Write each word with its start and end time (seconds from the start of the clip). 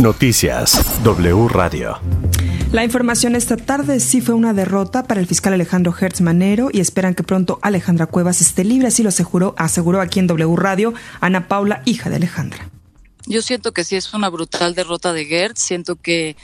Noticias 0.00 1.02
W 1.02 1.48
Radio. 1.48 1.98
La 2.70 2.84
información 2.84 3.34
esta 3.34 3.56
tarde 3.56 3.98
sí 3.98 4.20
fue 4.20 4.36
una 4.36 4.52
derrota 4.54 5.02
para 5.02 5.18
el 5.18 5.26
fiscal 5.26 5.54
Alejandro 5.54 5.92
Hertz 5.98 6.20
Manero 6.20 6.68
y 6.72 6.78
esperan 6.78 7.16
que 7.16 7.24
pronto 7.24 7.58
Alejandra 7.62 8.06
Cuevas 8.06 8.40
esté 8.40 8.62
libre, 8.62 8.86
así 8.86 9.02
lo 9.02 9.08
aseguró, 9.08 9.56
aseguró 9.58 10.00
aquí 10.00 10.20
en 10.20 10.28
W 10.28 10.54
Radio 10.54 10.94
Ana 11.20 11.48
Paula, 11.48 11.82
hija 11.84 12.10
de 12.10 12.16
Alejandra. 12.16 12.70
Yo 13.26 13.42
siento 13.42 13.72
que 13.72 13.82
sí 13.82 13.96
es 13.96 14.14
una 14.14 14.28
brutal 14.28 14.76
derrota 14.76 15.12
de 15.12 15.26
Hertz, 15.28 15.62
siento 15.62 15.96
que 15.96 16.36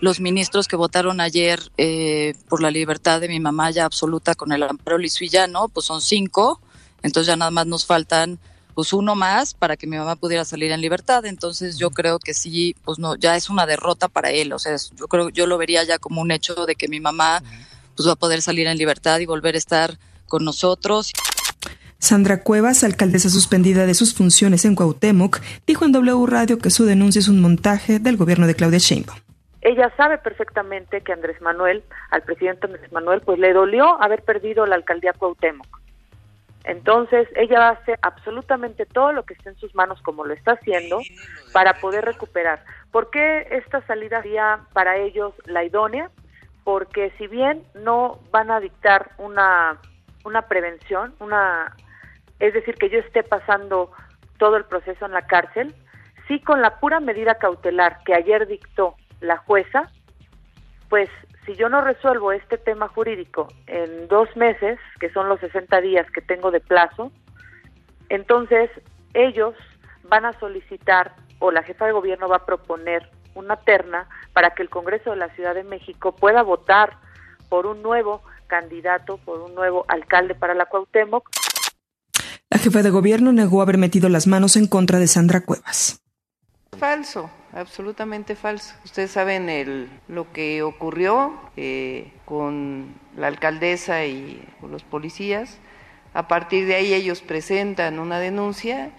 los 0.00 0.20
ministros 0.20 0.66
que 0.66 0.76
votaron 0.76 1.20
ayer 1.20 1.60
eh, 1.76 2.32
por 2.48 2.62
la 2.62 2.70
libertad 2.70 3.20
de 3.20 3.28
mi 3.28 3.38
mamá 3.38 3.70
ya 3.70 3.84
absoluta 3.84 4.34
con 4.34 4.50
el 4.52 4.62
amparo 4.62 4.96
lisuillano, 4.96 5.68
pues 5.68 5.84
son 5.84 6.00
cinco, 6.00 6.58
entonces 7.02 7.26
ya 7.26 7.36
nada 7.36 7.50
más 7.50 7.66
nos 7.66 7.84
faltan 7.84 8.38
pues 8.74 8.92
uno 8.92 9.14
más 9.14 9.54
para 9.54 9.76
que 9.76 9.86
mi 9.86 9.96
mamá 9.96 10.16
pudiera 10.16 10.44
salir 10.44 10.72
en 10.72 10.80
libertad. 10.80 11.24
Entonces 11.26 11.78
yo 11.78 11.90
creo 11.90 12.18
que 12.18 12.34
sí, 12.34 12.74
pues 12.84 12.98
no, 12.98 13.16
ya 13.16 13.36
es 13.36 13.48
una 13.48 13.66
derrota 13.66 14.08
para 14.08 14.30
él. 14.30 14.52
O 14.52 14.58
sea, 14.58 14.76
yo 14.96 15.06
creo, 15.08 15.28
yo 15.30 15.46
lo 15.46 15.58
vería 15.58 15.84
ya 15.84 15.98
como 15.98 16.20
un 16.20 16.30
hecho 16.30 16.66
de 16.66 16.74
que 16.74 16.88
mi 16.88 17.00
mamá 17.00 17.42
pues 17.96 18.08
va 18.08 18.12
a 18.12 18.16
poder 18.16 18.42
salir 18.42 18.66
en 18.66 18.76
libertad 18.76 19.20
y 19.20 19.26
volver 19.26 19.54
a 19.54 19.58
estar 19.58 19.94
con 20.26 20.44
nosotros. 20.44 21.12
Sandra 21.98 22.42
Cuevas, 22.42 22.84
alcaldesa 22.84 23.30
suspendida 23.30 23.86
de 23.86 23.94
sus 23.94 24.14
funciones 24.14 24.64
en 24.64 24.74
Cuauhtémoc, 24.74 25.40
dijo 25.66 25.84
en 25.84 25.92
W 25.92 26.26
Radio 26.26 26.58
que 26.58 26.70
su 26.70 26.84
denuncia 26.84 27.18
es 27.18 27.28
un 27.28 27.40
montaje 27.40 27.98
del 27.98 28.16
gobierno 28.16 28.46
de 28.46 28.54
Claudia 28.54 28.78
Sheinbaum. 28.78 29.18
Ella 29.62 29.90
sabe 29.96 30.18
perfectamente 30.18 31.00
que 31.00 31.12
Andrés 31.14 31.40
Manuel, 31.40 31.82
al 32.10 32.22
presidente 32.22 32.66
Andrés 32.66 32.92
Manuel, 32.92 33.22
pues 33.22 33.38
le 33.38 33.54
dolió 33.54 34.02
haber 34.02 34.22
perdido 34.22 34.66
la 34.66 34.74
alcaldía 34.74 35.14
Cuauhtémoc 35.14 35.83
entonces, 36.64 37.28
ella 37.36 37.68
hacer 37.68 37.98
absolutamente 38.00 38.86
todo 38.86 39.12
lo 39.12 39.24
que 39.24 39.34
esté 39.34 39.50
en 39.50 39.56
sus 39.56 39.74
manos, 39.74 40.00
como 40.00 40.24
lo 40.24 40.32
está 40.32 40.52
haciendo, 40.52 41.00
para 41.52 41.74
poder 41.74 42.06
recuperar. 42.06 42.64
¿Por 42.90 43.10
qué 43.10 43.46
esta 43.50 43.82
salida 43.86 44.22
sería 44.22 44.60
para 44.72 44.96
ellos 44.96 45.34
la 45.44 45.62
idónea? 45.62 46.10
Porque 46.64 47.12
si 47.18 47.26
bien 47.26 47.62
no 47.74 48.18
van 48.30 48.50
a 48.50 48.60
dictar 48.60 49.10
una, 49.18 49.78
una 50.24 50.42
prevención, 50.48 51.14
una, 51.20 51.76
es 52.40 52.54
decir, 52.54 52.76
que 52.76 52.88
yo 52.88 52.98
esté 52.98 53.22
pasando 53.22 53.92
todo 54.38 54.56
el 54.56 54.64
proceso 54.64 55.04
en 55.04 55.12
la 55.12 55.26
cárcel, 55.26 55.74
sí 56.28 56.40
con 56.40 56.62
la 56.62 56.80
pura 56.80 56.98
medida 56.98 57.34
cautelar 57.34 57.98
que 58.06 58.14
ayer 58.14 58.46
dictó 58.46 58.94
la 59.20 59.36
jueza, 59.36 59.90
pues 60.88 61.10
si 61.46 61.54
yo 61.56 61.68
no 61.68 61.80
resuelvo 61.80 62.32
este 62.32 62.58
tema 62.58 62.88
jurídico 62.88 63.48
en 63.66 64.08
dos 64.08 64.28
meses, 64.36 64.78
que 65.00 65.10
son 65.10 65.28
los 65.28 65.40
60 65.40 65.80
días 65.80 66.10
que 66.10 66.20
tengo 66.20 66.50
de 66.50 66.60
plazo, 66.60 67.12
entonces 68.08 68.70
ellos 69.12 69.54
van 70.08 70.24
a 70.24 70.32
solicitar 70.38 71.14
o 71.38 71.50
la 71.50 71.62
jefa 71.62 71.86
de 71.86 71.92
gobierno 71.92 72.28
va 72.28 72.36
a 72.36 72.46
proponer 72.46 73.10
una 73.34 73.56
terna 73.56 74.08
para 74.32 74.54
que 74.54 74.62
el 74.62 74.70
Congreso 74.70 75.10
de 75.10 75.16
la 75.16 75.28
Ciudad 75.34 75.54
de 75.54 75.64
México 75.64 76.14
pueda 76.14 76.42
votar 76.42 76.98
por 77.48 77.66
un 77.66 77.82
nuevo 77.82 78.22
candidato, 78.46 79.18
por 79.18 79.40
un 79.40 79.54
nuevo 79.54 79.84
alcalde 79.88 80.34
para 80.34 80.54
la 80.54 80.66
Cuauhtémoc. 80.66 81.28
La 82.50 82.58
jefa 82.58 82.82
de 82.82 82.90
gobierno 82.90 83.32
negó 83.32 83.62
haber 83.62 83.78
metido 83.78 84.08
las 84.08 84.26
manos 84.26 84.56
en 84.56 84.66
contra 84.68 84.98
de 84.98 85.08
Sandra 85.08 85.40
Cuevas. 85.40 86.03
Falso, 86.84 87.30
absolutamente 87.54 88.36
falso. 88.36 88.74
Ustedes 88.84 89.10
saben 89.10 89.48
el, 89.48 89.88
lo 90.06 90.30
que 90.34 90.62
ocurrió 90.62 91.32
eh, 91.56 92.12
con 92.26 92.94
la 93.16 93.28
alcaldesa 93.28 94.04
y 94.04 94.46
los 94.60 94.82
policías. 94.82 95.56
A 96.12 96.28
partir 96.28 96.66
de 96.66 96.74
ahí 96.74 96.92
ellos 96.92 97.22
presentan 97.22 97.98
una 97.98 98.18
denuncia 98.18 98.90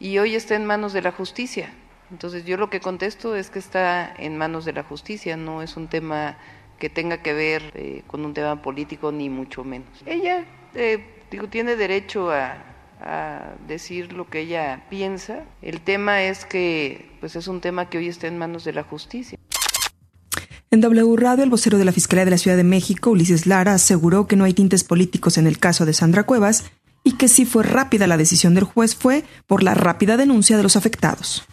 y 0.00 0.18
hoy 0.18 0.34
está 0.34 0.56
en 0.56 0.66
manos 0.66 0.92
de 0.92 1.00
la 1.00 1.12
justicia. 1.12 1.72
Entonces 2.10 2.44
yo 2.44 2.56
lo 2.56 2.70
que 2.70 2.80
contesto 2.80 3.36
es 3.36 3.50
que 3.50 3.60
está 3.60 4.12
en 4.18 4.36
manos 4.36 4.64
de 4.64 4.72
la 4.72 4.82
justicia, 4.82 5.36
no 5.36 5.62
es 5.62 5.76
un 5.76 5.86
tema 5.86 6.38
que 6.80 6.90
tenga 6.90 7.22
que 7.22 7.34
ver 7.34 7.70
eh, 7.76 8.02
con 8.08 8.24
un 8.24 8.34
tema 8.34 8.60
político 8.62 9.12
ni 9.12 9.30
mucho 9.30 9.62
menos. 9.62 10.02
Ella 10.06 10.44
eh, 10.74 11.22
digo, 11.30 11.46
tiene 11.46 11.76
derecho 11.76 12.32
a, 12.32 12.56
a 13.00 13.54
decir 13.66 14.12
lo 14.12 14.28
que 14.28 14.40
ella 14.40 14.86
piensa. 14.90 15.44
El 15.62 15.80
tema 15.80 16.22
es 16.22 16.44
que 16.44 17.10
pues 17.20 17.36
es 17.36 17.48
un 17.48 17.60
tema 17.60 17.88
que 17.88 17.98
hoy 17.98 18.08
está 18.08 18.26
en 18.26 18.38
manos 18.38 18.64
de 18.64 18.72
la 18.72 18.82
justicia. 18.82 19.38
En 20.70 20.80
W 20.82 21.16
Radio, 21.16 21.44
el 21.44 21.50
vocero 21.50 21.78
de 21.78 21.84
la 21.84 21.92
Fiscalía 21.92 22.26
de 22.26 22.30
la 22.30 22.38
Ciudad 22.38 22.56
de 22.56 22.64
México, 22.64 23.10
Ulises 23.10 23.46
Lara, 23.46 23.72
aseguró 23.72 24.26
que 24.26 24.36
no 24.36 24.44
hay 24.44 24.52
tintes 24.52 24.84
políticos 24.84 25.38
en 25.38 25.46
el 25.46 25.58
caso 25.58 25.86
de 25.86 25.94
Sandra 25.94 26.24
Cuevas 26.24 26.64
y 27.04 27.12
que 27.12 27.28
si 27.28 27.46
fue 27.46 27.62
rápida 27.62 28.06
la 28.06 28.18
decisión 28.18 28.54
del 28.54 28.64
juez 28.64 28.94
fue 28.94 29.24
por 29.46 29.62
la 29.62 29.72
rápida 29.74 30.18
denuncia 30.18 30.58
de 30.58 30.62
los 30.62 30.76
afectados. 30.76 31.46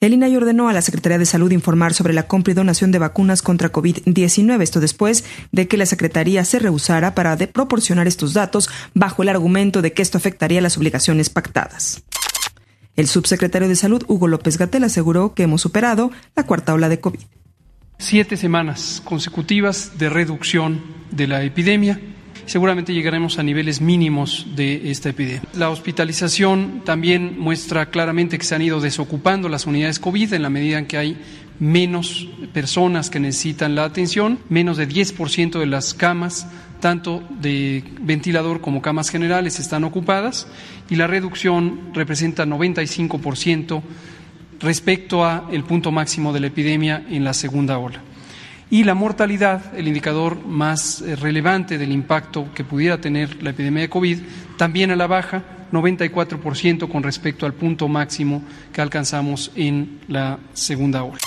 El 0.00 0.14
INAI 0.14 0.34
ordenó 0.34 0.70
a 0.70 0.72
la 0.72 0.80
Secretaría 0.80 1.18
de 1.18 1.26
Salud 1.26 1.50
informar 1.50 1.92
sobre 1.92 2.14
la 2.14 2.22
compra 2.22 2.52
y 2.52 2.54
donación 2.54 2.90
de 2.90 2.98
vacunas 2.98 3.42
contra 3.42 3.70
COVID-19, 3.70 4.62
esto 4.62 4.80
después 4.80 5.26
de 5.52 5.68
que 5.68 5.76
la 5.76 5.84
Secretaría 5.84 6.42
se 6.46 6.58
rehusara 6.58 7.14
para 7.14 7.36
proporcionar 7.36 8.06
estos 8.06 8.32
datos 8.32 8.70
bajo 8.94 9.22
el 9.22 9.28
argumento 9.28 9.82
de 9.82 9.92
que 9.92 10.00
esto 10.00 10.16
afectaría 10.16 10.62
las 10.62 10.78
obligaciones 10.78 11.28
pactadas. 11.28 12.02
El 12.96 13.08
subsecretario 13.08 13.68
de 13.68 13.76
Salud, 13.76 14.02
Hugo 14.08 14.26
López 14.26 14.56
Gatel, 14.56 14.84
aseguró 14.84 15.34
que 15.34 15.42
hemos 15.42 15.60
superado 15.60 16.10
la 16.34 16.46
cuarta 16.46 16.72
ola 16.72 16.88
de 16.88 16.98
COVID. 16.98 17.20
Siete 17.98 18.38
semanas 18.38 19.02
consecutivas 19.04 19.98
de 19.98 20.08
reducción 20.08 20.80
de 21.10 21.26
la 21.26 21.42
epidemia 21.42 22.00
seguramente 22.50 22.92
llegaremos 22.92 23.38
a 23.38 23.44
niveles 23.44 23.80
mínimos 23.80 24.44
de 24.56 24.90
esta 24.90 25.10
epidemia. 25.10 25.42
La 25.54 25.70
hospitalización 25.70 26.82
también 26.84 27.38
muestra 27.38 27.90
claramente 27.90 28.38
que 28.38 28.44
se 28.44 28.56
han 28.56 28.62
ido 28.62 28.80
desocupando 28.80 29.48
las 29.48 29.66
unidades 29.66 30.00
COVID 30.00 30.32
en 30.32 30.42
la 30.42 30.50
medida 30.50 30.78
en 30.78 30.86
que 30.86 30.98
hay 30.98 31.16
menos 31.60 32.28
personas 32.52 33.08
que 33.08 33.20
necesitan 33.20 33.76
la 33.76 33.84
atención, 33.84 34.40
menos 34.48 34.78
de 34.78 34.88
10% 34.88 35.60
de 35.60 35.66
las 35.66 35.94
camas 35.94 36.48
tanto 36.80 37.22
de 37.38 37.84
ventilador 38.00 38.60
como 38.60 38.82
camas 38.82 39.10
generales 39.10 39.60
están 39.60 39.84
ocupadas 39.84 40.48
y 40.88 40.96
la 40.96 41.06
reducción 41.06 41.92
representa 41.94 42.46
95% 42.46 43.80
respecto 44.58 45.24
a 45.24 45.46
el 45.52 45.62
punto 45.62 45.92
máximo 45.92 46.32
de 46.32 46.40
la 46.40 46.48
epidemia 46.48 47.04
en 47.08 47.22
la 47.22 47.32
segunda 47.32 47.78
ola. 47.78 48.02
Y 48.70 48.84
la 48.84 48.94
mortalidad, 48.94 49.76
el 49.76 49.88
indicador 49.88 50.46
más 50.46 51.02
eh, 51.02 51.16
relevante 51.16 51.76
del 51.76 51.90
impacto 51.90 52.46
que 52.54 52.62
pudiera 52.62 53.00
tener 53.00 53.42
la 53.42 53.50
epidemia 53.50 53.82
de 53.82 53.90
COVID, 53.90 54.18
también 54.56 54.92
a 54.92 54.96
la 54.96 55.08
baja, 55.08 55.42
94% 55.72 56.88
con 56.88 57.02
respecto 57.02 57.46
al 57.46 57.54
punto 57.54 57.88
máximo 57.88 58.42
que 58.72 58.80
alcanzamos 58.80 59.50
en 59.56 60.00
la 60.06 60.38
segunda 60.52 61.02
ola. 61.02 61.18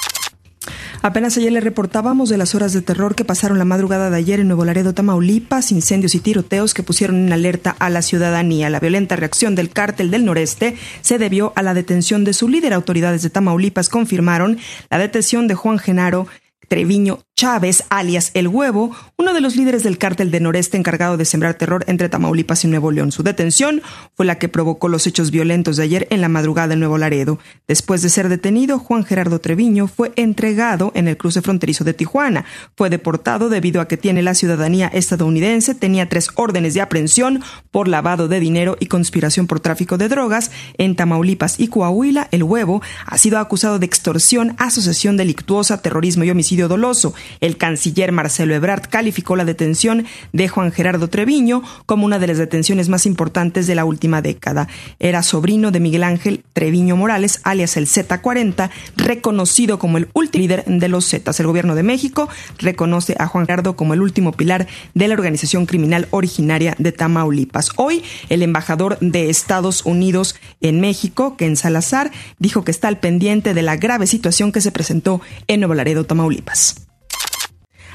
Apenas 1.02 1.36
ayer 1.36 1.52
le 1.52 1.60
reportábamos 1.60 2.30
de 2.30 2.38
las 2.38 2.56
horas 2.56 2.72
de 2.72 2.82
terror 2.82 3.14
que 3.14 3.26
pasaron 3.26 3.60
la 3.60 3.66
madrugada 3.66 4.10
de 4.10 4.16
ayer 4.16 4.40
en 4.40 4.48
Nuevo 4.48 4.64
Laredo, 4.64 4.94
Tamaulipas, 4.94 5.74
incendios 5.74 6.16
y 6.16 6.22
tiroteos 6.22 6.74
que 6.74 6.82
pusieron 6.82 7.28
en 7.28 7.34
alerta 7.34 7.76
a 7.78 7.90
la 7.90 8.02
ciudadanía. 8.02 8.70
La 8.70 8.80
violenta 8.80 9.18
reacción 9.18 9.54
del 9.54 9.70
cártel 9.70 10.12
del 10.12 10.24
noreste 10.24 10.78
se 11.02 11.18
debió 11.18 11.52
a 11.58 11.62
la 11.62 11.74
detención 11.74 12.24
de 12.24 12.32
su 12.32 12.48
líder. 12.48 12.72
Autoridades 12.72 13.22
de 13.22 13.30
Tamaulipas 13.30 13.90
confirmaron 13.90 14.60
la 14.90 14.98
detención 14.98 15.50
de 15.50 15.56
Juan 15.56 15.78
Genaro 15.78 16.28
Treviño 16.70 17.20
Chávez, 17.36 17.84
alias 17.90 18.30
El 18.36 18.48
Huevo, 18.48 18.96
uno 19.18 19.34
de 19.34 19.42
los 19.42 19.56
líderes 19.56 19.82
del 19.82 19.98
cártel 19.98 20.30
de 20.30 20.40
Noreste 20.40 20.78
encargado 20.78 21.18
de 21.18 21.26
sembrar 21.26 21.56
terror 21.56 21.84
entre 21.88 22.08
Tamaulipas 22.08 22.64
y 22.64 22.68
Nuevo 22.68 22.92
León. 22.92 23.12
Su 23.12 23.24
detención 23.24 23.82
fue 24.16 24.28
la 24.28 24.38
que 24.38 24.50
provocó 24.50 24.88
los 24.88 25.08
hechos 25.08 25.32
violentos 25.32 25.76
de 25.76 25.84
ayer 25.84 26.08
en 26.12 26.22
la 26.22 26.30
madrugada 26.30 26.74
en 26.74 26.80
Nuevo 26.80 27.00
Laredo. 27.00 27.40
Después 27.68 28.04
de 28.04 28.10
ser 28.10 28.30
detenido, 28.30 28.78
Juan 28.78 29.04
Gerardo 29.04 29.40
Treviño 29.40 29.88
fue 29.88 30.14
entregado 30.16 30.92
en 30.94 31.08
el 31.08 31.18
cruce 31.18 31.42
fronterizo 31.42 31.84
de 31.84 31.96
Tijuana. 31.96 32.46
Fue 32.78 32.92
deportado 32.92 33.50
debido 33.50 33.82
a 33.82 33.88
que 33.88 33.98
tiene 33.98 34.22
la 34.22 34.36
ciudadanía 34.36 34.88
estadounidense, 34.88 35.74
tenía 35.74 36.08
tres 36.08 36.30
órdenes 36.36 36.76
de 36.76 36.82
aprehensión 36.82 37.42
por 37.72 37.88
lavado 37.88 38.28
de 38.28 38.40
dinero 38.40 38.78
y 38.80 38.86
conspiración 38.86 39.48
por 39.48 39.60
tráfico 39.60 39.98
de 39.98 40.08
drogas. 40.08 40.52
En 40.78 40.96
Tamaulipas 40.96 41.60
y 41.60 41.68
Coahuila, 41.68 42.28
El 42.30 42.44
Huevo 42.44 42.84
ha 43.08 43.18
sido 43.18 43.40
acusado 43.40 43.80
de 43.80 43.88
extorsión, 43.88 44.56
asociación 44.60 45.18
delictuosa, 45.18 45.82
terrorismo 45.82 46.26
y 46.26 46.30
homicidio 46.30 46.68
doloso. 46.68 47.16
El 47.40 47.58
canciller 47.58 48.12
Marcelo 48.12 48.54
Ebrard 48.54 48.90
calificó 48.90 49.36
la 49.36 49.46
detención 49.46 50.06
de 50.34 50.50
Juan 50.50 50.72
Gerardo 50.74 51.08
Treviño 51.08 51.64
como 51.86 52.06
una 52.06 52.20
de 52.20 52.28
las 52.28 52.38
detenciones 52.38 52.90
más 52.90 53.06
importantes 53.06 53.66
de 53.68 53.76
la 53.76 53.86
última 53.86 54.22
década. 54.22 54.68
Era 55.00 55.24
sobrino 55.24 55.72
de 55.72 55.80
Miguel 55.80 56.04
Ángel 56.04 56.44
Treviño 56.52 56.98
Morales, 56.98 57.40
alias 57.44 57.78
el 57.78 57.88
Z40, 57.88 58.70
reconocido 58.98 59.80
como 59.80 59.98
el 59.98 60.10
último 60.14 60.34
líder 60.38 60.64
de 60.66 60.90
los 60.90 61.08
Zetas. 61.10 61.40
El 61.40 61.48
gobierno 61.48 61.76
de 61.76 61.84
México 61.84 62.30
reconoce 62.58 63.16
a 63.20 63.28
Juan 63.28 63.46
Gerardo 63.46 63.76
como 63.76 63.94
el 63.94 64.02
último 64.02 64.32
pilar 64.32 64.68
de 64.94 65.08
la 65.08 65.14
organización 65.14 65.66
criminal 65.66 66.08
originaria 66.12 66.76
de 66.78 66.92
Tamaulipas. 66.92 67.72
Hoy, 67.76 68.04
el 68.30 68.42
embajador 68.42 68.98
de 69.00 69.30
Estados 69.30 69.86
Unidos 69.86 70.36
en 70.62 70.82
México, 70.82 71.38
Ken 71.38 71.56
Salazar, 71.56 72.12
dijo 72.40 72.64
que 72.64 72.72
está 72.72 72.88
al 72.88 73.00
pendiente 73.00 73.54
de 73.54 73.62
la 73.62 73.78
grave 73.78 74.08
situación 74.08 74.52
que 74.52 74.62
se 74.62 74.72
presentó 74.72 75.22
en 75.48 75.60
Nuevo 75.60 75.76
Laredo, 75.76 76.06
Tamaulipas. 76.06 76.93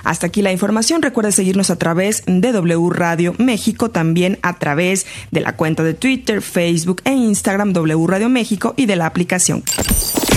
Hasta 0.09 0.27
aquí 0.29 0.41
la 0.41 0.53
información. 0.53 1.03
Recuerda 1.03 1.33
seguirnos 1.33 1.69
a 1.69 1.77
través 1.77 2.23
de 2.27 2.53
W 2.53 2.89
Radio 2.89 3.35
México, 3.37 3.91
también 3.91 4.39
a 4.41 4.59
través 4.59 5.07
de 5.31 5.43
la 5.43 5.55
cuenta 5.55 5.83
de 5.83 5.93
Twitter, 5.93 6.41
Facebook 6.41 7.03
e 7.05 7.13
Instagram 7.13 7.75
W 7.75 8.07
Radio 8.07 8.31
México 8.31 8.73
y 8.75 8.87
de 8.87 8.97
la 8.97 9.05
aplicación. 9.05 9.63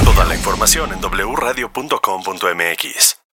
Toda 0.04 0.26
la 0.26 0.36
información 0.36 0.90
en 0.92 1.00
wradio.com.mx. 1.00 3.21